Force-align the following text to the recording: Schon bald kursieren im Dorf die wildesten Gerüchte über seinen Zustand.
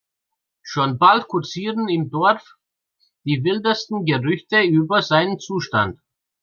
Schon 0.63 0.97
bald 0.97 1.27
kursieren 1.27 1.87
im 1.87 2.09
Dorf 2.09 2.57
die 3.23 3.43
wildesten 3.43 4.03
Gerüchte 4.03 4.63
über 4.63 5.03
seinen 5.03 5.37
Zustand. 5.39 5.99